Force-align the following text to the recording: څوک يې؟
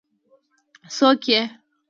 څوک 0.95 1.21
يې؟ 1.31 1.41